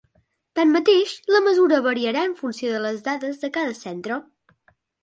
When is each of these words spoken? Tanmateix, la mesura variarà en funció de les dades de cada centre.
Tanmateix, 0.59 1.13
la 1.35 1.43
mesura 1.49 1.81
variarà 1.89 2.25
en 2.31 2.35
funció 2.43 2.75
de 2.75 2.83
les 2.89 3.07
dades 3.11 3.43
de 3.45 3.53
cada 3.61 3.79
centre. 3.87 4.21